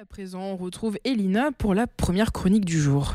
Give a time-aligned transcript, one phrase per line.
[0.00, 3.14] à présent, on retrouve Elina pour la première chronique du jour.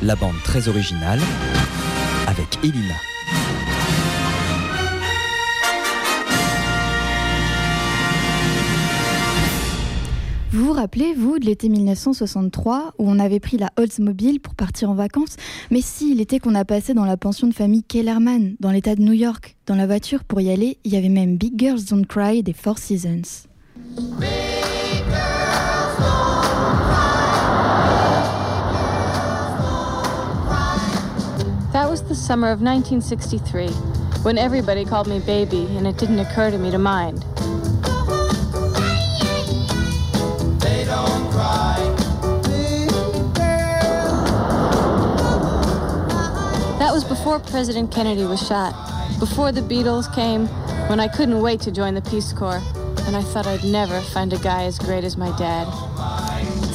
[0.00, 1.18] La bande très originale
[2.28, 2.94] avec Elina.
[10.68, 14.94] Vous rappelez, vous, de l'été 1963, où on avait pris la Oldsmobile pour partir en
[14.94, 15.36] vacances
[15.70, 19.00] Mais si, l'été qu'on a passé dans la pension de famille Kellerman, dans l'état de
[19.00, 19.56] New York.
[19.64, 22.52] Dans la voiture, pour y aller, il y avait même Big Girls Don't Cry des
[22.52, 23.46] Four Seasons.
[31.72, 33.68] That was the summer of 1963,
[34.22, 37.24] when everybody called me baby, and it didn't occur to me to mind.
[46.98, 48.74] Was before President Kennedy was shot,
[49.20, 50.48] before the Beatles came,
[50.88, 52.60] when I couldn't wait to join the Peace Corps,
[53.06, 55.87] and I thought I'd never find a guy as great as my dad.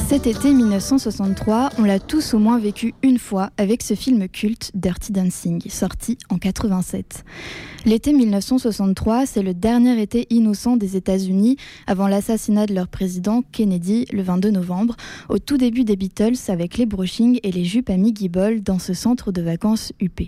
[0.06, 4.70] Cet été 1963, on l'a tous au moins vécu une fois avec ce film culte
[4.74, 7.24] Dirty Dancing, sorti en 87.
[7.86, 14.04] L'été 1963, c'est le dernier été innocent des États-Unis avant l'assassinat de leur président Kennedy
[14.12, 14.94] le 22 novembre,
[15.30, 18.78] au tout début des Beatles avec les brushings et les jupes à Miggy Ball dans
[18.78, 20.20] ce centre de vacances UP.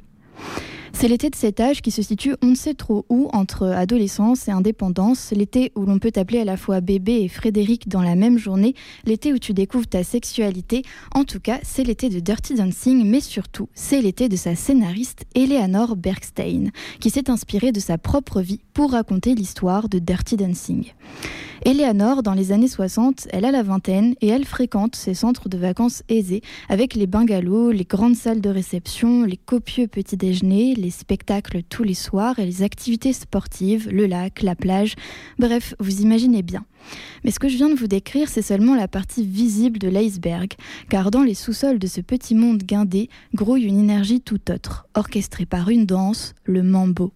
[0.99, 4.49] C'est l'été de cet âge qui se situe on ne sait trop où entre adolescence
[4.49, 8.15] et indépendance, l'été où l'on peut t'appeler à la fois bébé et Frédéric dans la
[8.15, 10.85] même journée, l'été où tu découvres ta sexualité.
[11.15, 15.27] En tout cas, c'est l'été de Dirty Dancing, mais surtout, c'est l'été de sa scénariste
[15.35, 20.95] Eleanor Bergstein, qui s'est inspirée de sa propre vie pour raconter l'histoire de Dirty Dancing.
[21.67, 25.59] Eleanor, dans les années 60, elle a la vingtaine et elle fréquente ces centres de
[25.59, 30.91] vacances aisés avec les bungalows, les grandes salles de réception, les copieux petits déjeuners, les
[30.91, 34.95] spectacles tous les soirs et les activités sportives, le lac, la plage.
[35.41, 36.65] Bref, vous imaginez bien.
[37.25, 40.53] Mais ce que je viens de vous décrire, c'est seulement la partie visible de l'iceberg,
[40.89, 45.47] car dans les sous-sols de ce petit monde guindé grouille une énergie tout autre, orchestrée
[45.47, 47.13] par une danse, le mambo.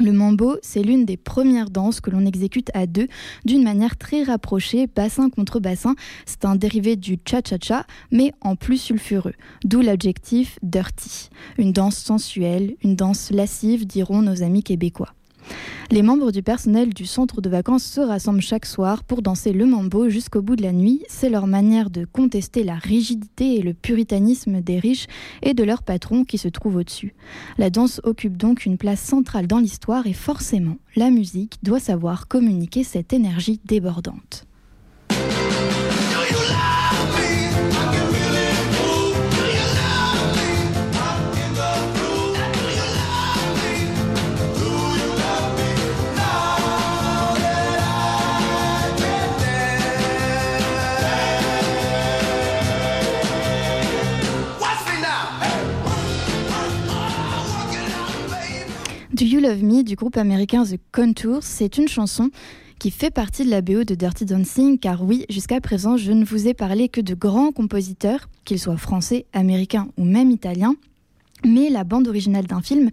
[0.00, 3.08] Le mambo, c'est l'une des premières danses que l'on exécute à deux
[3.44, 5.96] d'une manière très rapprochée, bassin contre bassin.
[6.24, 9.34] C'est un dérivé du cha-cha-cha, mais en plus sulfureux.
[9.64, 11.30] D'où l'adjectif dirty.
[11.58, 15.17] Une danse sensuelle, une danse lascive, diront nos amis québécois.
[15.90, 19.64] Les membres du personnel du centre de vacances se rassemblent chaque soir pour danser le
[19.64, 21.02] mambo jusqu'au bout de la nuit.
[21.08, 25.06] C'est leur manière de contester la rigidité et le puritanisme des riches
[25.42, 27.14] et de leurs patrons qui se trouvent au-dessus.
[27.56, 32.28] La danse occupe donc une place centrale dans l'histoire et forcément, la musique doit savoir
[32.28, 34.47] communiquer cette énergie débordante.
[59.48, 62.28] Love Me du groupe américain The Contours, c'est une chanson
[62.78, 66.22] qui fait partie de la BO de Dirty Dancing, car oui, jusqu'à présent, je ne
[66.22, 70.74] vous ai parlé que de grands compositeurs, qu'ils soient français, américains ou même italiens,
[71.44, 72.90] mais la bande originale d'un film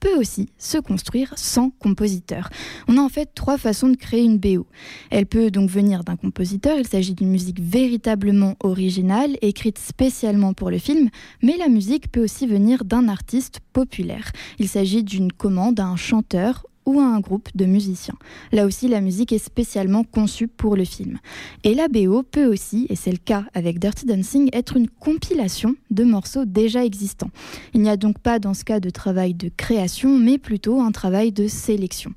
[0.00, 2.50] peut aussi se construire sans compositeur.
[2.88, 4.66] On a en fait trois façons de créer une BO.
[5.10, 10.70] Elle peut donc venir d'un compositeur, il s'agit d'une musique véritablement originale, écrite spécialement pour
[10.70, 11.08] le film,
[11.42, 14.32] mais la musique peut aussi venir d'un artiste populaire.
[14.58, 18.14] Il s'agit d'une commande à un chanteur ou à un groupe de musiciens.
[18.52, 21.18] Là aussi, la musique est spécialement conçue pour le film.
[21.64, 25.74] Et la BO peut aussi, et c'est le cas avec Dirty Dancing, être une compilation
[25.90, 27.30] de morceaux déjà existants.
[27.74, 30.92] Il n'y a donc pas dans ce cas de travail de création, mais plutôt un
[30.92, 32.12] travail de sélection.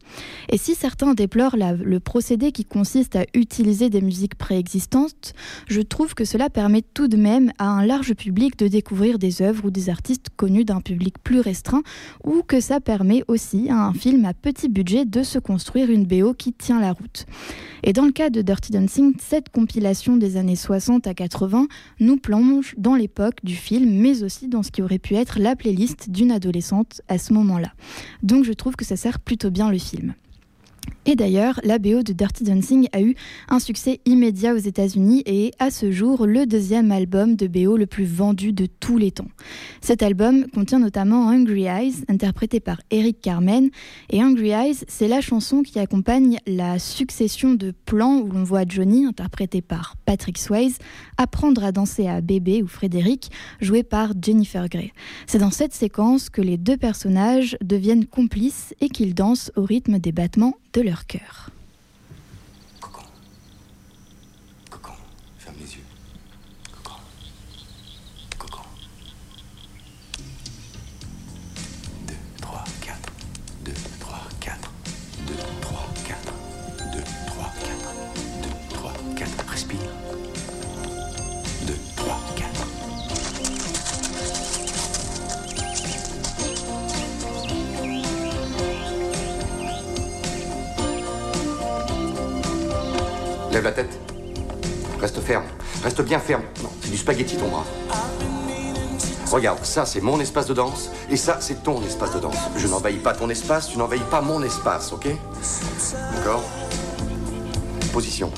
[0.49, 5.33] Et si certains déplorent le procédé qui consiste à utiliser des musiques préexistantes,
[5.67, 9.41] je trouve que cela permet tout de même à un large public de découvrir des
[9.41, 11.83] œuvres ou des artistes connus d'un public plus restreint,
[12.23, 16.05] ou que ça permet aussi à un film à petit budget de se construire une
[16.05, 17.25] BO qui tient la route.
[17.83, 21.67] Et dans le cas de Dirty Dancing, cette compilation des années 60 à 80
[21.99, 25.55] nous plonge dans l'époque du film, mais aussi dans ce qui aurait pu être la
[25.55, 27.71] playlist d'une adolescente à ce moment-là.
[28.23, 30.13] Donc je trouve que ça sert plutôt bien le film.
[31.09, 33.15] Et d'ailleurs, la BO de Dirty Dancing a eu
[33.47, 37.77] un succès immédiat aux États-Unis et est à ce jour le deuxième album de BO
[37.77, 39.29] le plus vendu de tous les temps.
[39.81, 43.71] Cet album contient notamment Hungry Eyes, interprété par Eric Carmen.
[44.11, 48.65] Et Hungry Eyes, c'est la chanson qui accompagne la succession de plans où l'on voit
[48.67, 50.77] Johnny, interprété par Patrick Swayze,
[51.17, 54.91] apprendre à danser à bébé ou Frédéric, joué par Jennifer Grey.
[55.25, 59.97] C'est dans cette séquence que les deux personnages deviennent complices et qu'ils dansent au rythme
[59.97, 61.49] des battements de leur cœur.
[93.59, 93.99] Lève la tête.
[95.01, 95.43] Reste ferme.
[95.83, 96.43] Reste bien ferme.
[96.63, 97.65] Non, c'est du spaghetti ton bras.
[99.29, 102.37] Regarde, ça c'est mon espace de danse et ça c'est ton espace de danse.
[102.55, 105.09] Je n'envahis pas ton espace, tu n'envahis pas mon espace, ok?
[106.15, 106.43] D'accord?
[107.91, 108.31] Position.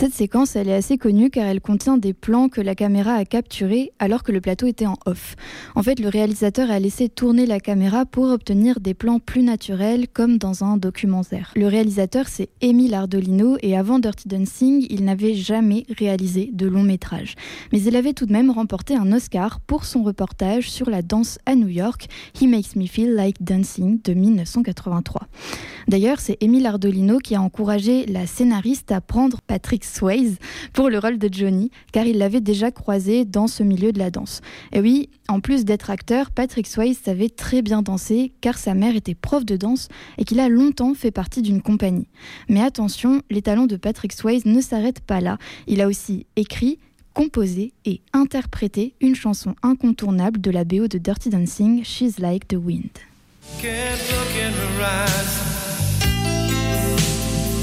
[0.00, 3.26] Cette séquence, elle est assez connue car elle contient des plans que la caméra a
[3.26, 5.36] capturés alors que le plateau était en off.
[5.74, 10.08] En fait, le réalisateur a laissé tourner la caméra pour obtenir des plans plus naturels
[10.08, 11.52] comme dans un documentaire.
[11.54, 16.82] Le réalisateur, c'est Émile Ardolino et avant Dirty Dancing, il n'avait jamais réalisé de long
[16.82, 17.34] métrage.
[17.70, 21.38] Mais il avait tout de même remporté un Oscar pour son reportage sur la danse
[21.44, 22.06] à New York,
[22.40, 25.28] He Makes Me Feel Like Dancing de 1983.
[25.88, 30.36] D'ailleurs, c'est Émile Ardolino qui a encouragé la scénariste à prendre Patrick Swayze
[30.72, 34.10] pour le rôle de Johnny, car il l'avait déjà croisé dans ce milieu de la
[34.10, 34.40] danse.
[34.72, 38.96] Et oui, en plus d'être acteur, Patrick Swayze savait très bien danser, car sa mère
[38.96, 39.88] était prof de danse
[40.18, 42.08] et qu'il a longtemps fait partie d'une compagnie.
[42.48, 45.38] Mais attention, les talents de Patrick Swayze ne s'arrêtent pas là.
[45.66, 46.78] Il a aussi écrit,
[47.14, 52.54] composé et interprété une chanson incontournable de la BO de Dirty Dancing, She's Like the
[52.54, 52.90] Wind.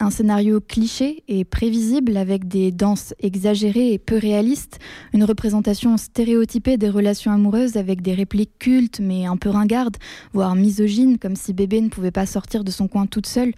[0.00, 4.78] un scénario cliché et prévisible avec des danses exagérées et peu réalistes,
[5.12, 9.96] une représentation stéréotypée des relations amoureuses avec des répliques cultes mais un peu ringardes,
[10.32, 13.52] voire misogynes comme si bébé ne pouvait pas sortir de son coin toute seule,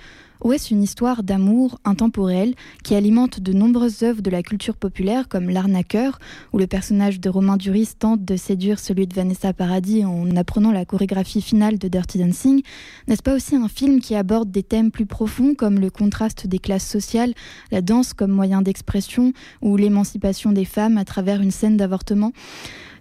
[0.50, 5.48] est-ce une histoire d'amour intemporel qui alimente de nombreuses œuvres de la culture populaire comme
[5.48, 6.18] L'arnaqueur,
[6.52, 10.72] où le personnage de Romain Duris tente de séduire celui de Vanessa Paradis en apprenant
[10.72, 12.62] la chorégraphie finale de Dirty Dancing?
[13.06, 16.58] N'est-ce pas aussi un film qui aborde des thèmes plus profonds comme le contraste des
[16.58, 17.34] classes sociales,
[17.70, 22.32] la danse comme moyen d'expression ou l'émancipation des femmes à travers une scène d'avortement?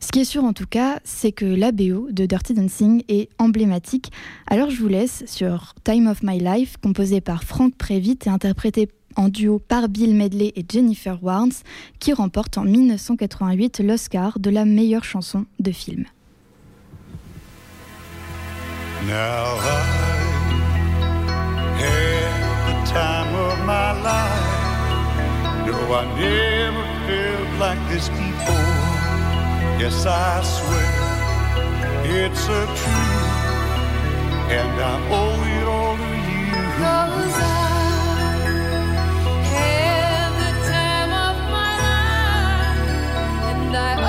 [0.01, 3.29] Ce qui est sûr en tout cas, c'est que la BO de Dirty Dancing est
[3.37, 4.11] emblématique.
[4.47, 8.89] Alors je vous laisse sur Time of My Life, composé par Frank Prévite et interprété
[9.15, 11.51] en duo par Bill Medley et Jennifer Warnes,
[11.99, 16.05] qui remporte en 1988 l'Oscar de la meilleure chanson de film.
[29.81, 30.93] Yes, I swear
[32.05, 33.33] it's a truth,
[34.59, 36.53] and I owe it all to you.
[36.77, 37.71] Cause I
[39.49, 42.93] had the time of my life,
[43.49, 44.00] and I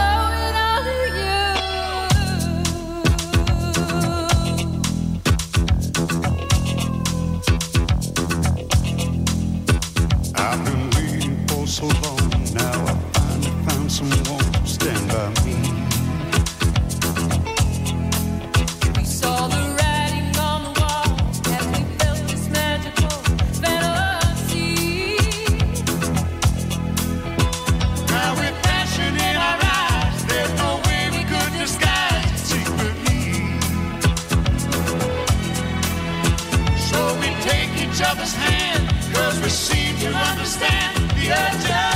[40.62, 41.91] understand the urgency.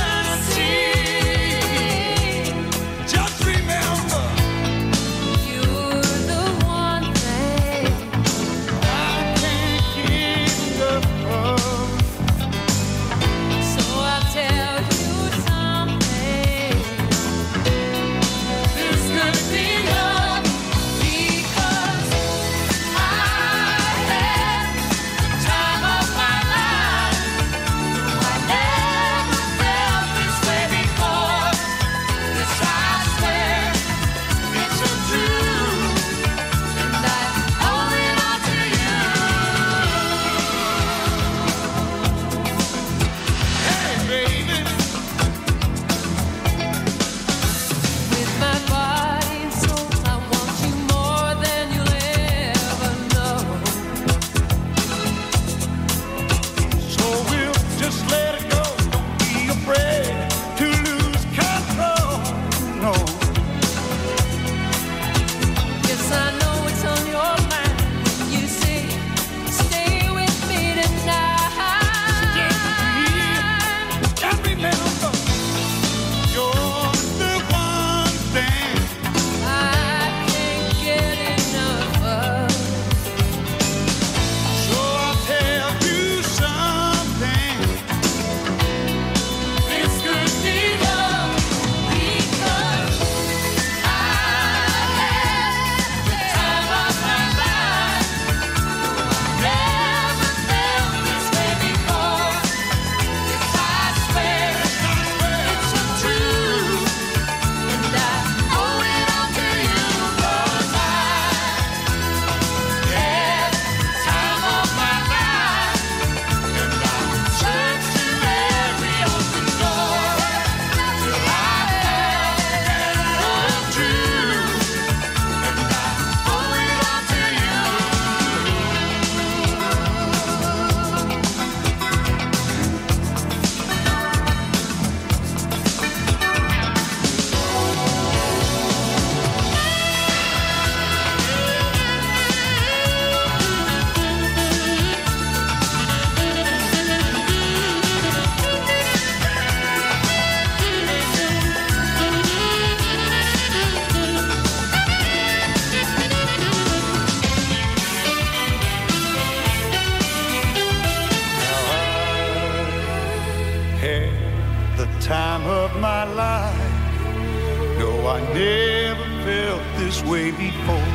[168.09, 170.89] I never felt this way before.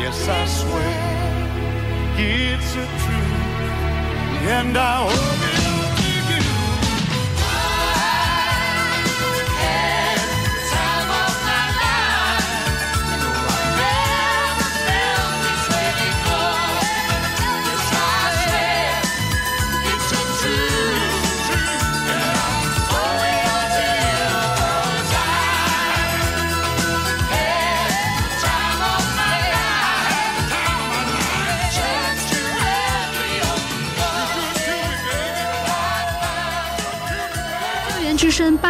[0.00, 0.72] yes, I swear
[2.16, 2.54] way.
[2.54, 5.57] it's a truth, and I hope.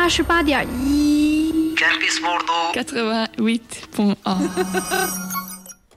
[0.09, 1.75] 十八点一。
[1.77, 5.25] Campus Bordeaux 88.1。